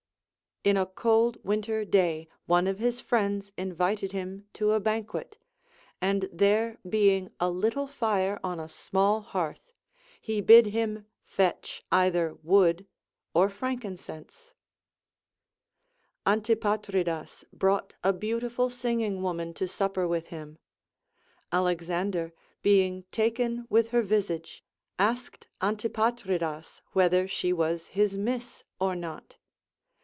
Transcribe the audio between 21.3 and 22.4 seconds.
Alexander,